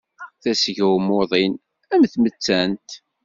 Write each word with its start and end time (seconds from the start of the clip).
Tasga 0.41 0.87
n 0.91 0.95
umuḍin, 0.97 1.53
a 1.93 1.95
tamettant! 2.11 2.89